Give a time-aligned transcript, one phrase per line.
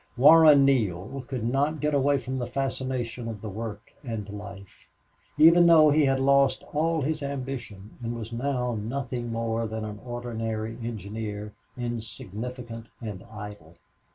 [0.17, 4.87] Warren Neale could not get away from the fascination of the work and life,
[5.37, 9.99] even though he had lost all his ambition and was now nothing more than an
[10.03, 13.77] ordinary engineer, insignificant and idle.